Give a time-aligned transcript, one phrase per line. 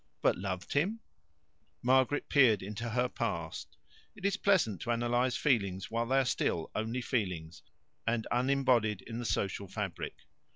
[0.23, 0.99] "But loved him?"
[1.83, 3.77] Margaret peered into her past.
[4.15, 7.61] It is pleasant to analyze feelings while they are still only feelings,
[8.07, 10.15] and unembodied in the social fabric.